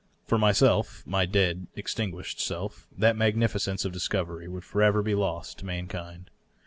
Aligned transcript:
For 0.25 0.39
myself— 0.39 1.03
my 1.05 1.27
dead, 1.27 1.67
extin 1.77 2.11
guished 2.11 2.39
self— 2.39 2.87
that 2.97 3.15
magnificence 3.15 3.85
of 3.85 3.91
discovery 3.91 4.47
would 4.47 4.63
forever 4.63 5.03
be 5.03 5.13
lost 5.13 5.59
to 5.59 5.65
mankind. 5.67 6.31